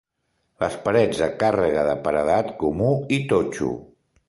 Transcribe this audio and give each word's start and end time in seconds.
Les 0.63 0.77
parets 0.87 1.19
de 1.25 1.27
càrrega 1.43 1.85
de 1.89 1.95
paredat 2.09 2.51
comú 2.65 2.91
i 3.19 3.23
totxo. 3.35 3.73